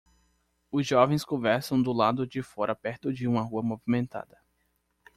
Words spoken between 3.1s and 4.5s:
de uma rua movimentada.